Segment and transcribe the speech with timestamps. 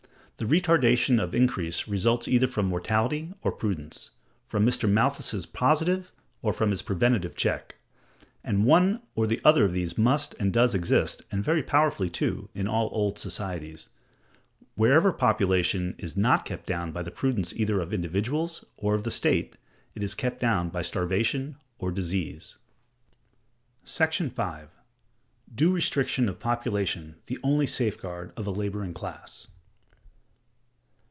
[0.37, 4.09] The retardation of increase results either from mortality or prudence;
[4.43, 4.89] from Mr.
[4.89, 7.75] Malthus's positive, or from his preventive check:
[8.43, 12.49] and one or the other of these must and does exist, and very powerfully too,
[12.55, 13.89] in all old societies.
[14.73, 19.11] Wherever population is not kept down by the prudence either of individuals or of the
[19.11, 19.57] state,
[19.93, 22.57] it is kept down by starvation or disease.§
[24.31, 24.69] 5.
[25.53, 29.47] Due Restriction of Population the only Safeguard of a Laboring Class.